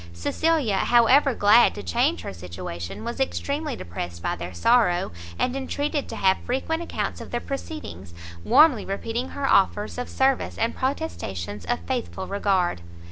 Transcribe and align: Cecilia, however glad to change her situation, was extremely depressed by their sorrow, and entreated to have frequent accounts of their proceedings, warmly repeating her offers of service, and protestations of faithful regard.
Cecilia, 0.13 0.77
however 0.77 1.35
glad 1.35 1.75
to 1.75 1.83
change 1.83 2.21
her 2.21 2.33
situation, 2.33 3.03
was 3.03 3.19
extremely 3.19 3.75
depressed 3.75 4.23
by 4.23 4.35
their 4.35 4.51
sorrow, 4.51 5.11
and 5.37 5.55
entreated 5.55 6.09
to 6.09 6.15
have 6.15 6.39
frequent 6.43 6.81
accounts 6.81 7.21
of 7.21 7.29
their 7.29 7.39
proceedings, 7.39 8.11
warmly 8.43 8.83
repeating 8.83 9.27
her 9.29 9.47
offers 9.47 9.99
of 9.99 10.09
service, 10.09 10.57
and 10.57 10.75
protestations 10.75 11.65
of 11.65 11.81
faithful 11.81 12.25
regard. 12.25 12.81